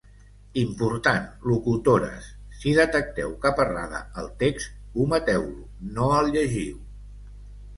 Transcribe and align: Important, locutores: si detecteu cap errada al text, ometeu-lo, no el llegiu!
Important, 0.59 1.25
locutores: 1.49 2.29
si 2.61 2.73
detecteu 2.79 3.35
cap 3.45 3.61
errada 3.67 4.01
al 4.23 4.33
text, 4.45 4.75
ometeu-lo, 5.05 5.63
no 5.99 6.09
el 6.23 6.33
llegiu! 6.39 6.83